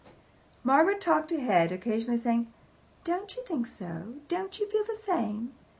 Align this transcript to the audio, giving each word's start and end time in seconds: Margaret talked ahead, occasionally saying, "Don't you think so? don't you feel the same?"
Margaret 0.63 0.99
talked 0.99 1.31
ahead, 1.31 1.71
occasionally 1.71 2.19
saying, 2.19 2.51
"Don't 3.03 3.35
you 3.35 3.43
think 3.45 3.67
so? 3.67 4.15
don't 4.29 4.59
you 4.59 4.67
feel 4.67 4.83
the 4.83 4.95
same?" 4.95 5.53